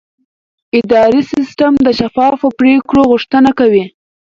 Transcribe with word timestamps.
اداري 0.79 1.21
سیستم 1.31 1.73
د 1.85 1.87
شفافو 1.99 2.47
پریکړو 2.59 3.01
غوښتنه 3.11 3.49
کوي. 3.59 3.85